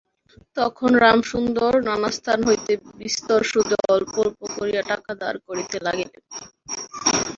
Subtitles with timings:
[0.57, 6.23] তখন রামসুন্দর নানাস্থান হইতে বিস্তর সুদে অল্প অল্প করিয়া টাকা ধার করিতে লাগিলেন।